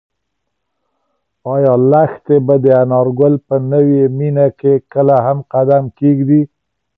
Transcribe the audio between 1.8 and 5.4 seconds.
لښتې به د انارګل په نوې مېنه کې کله هم